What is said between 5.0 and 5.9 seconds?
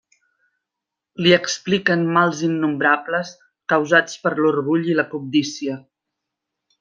la cobdícia.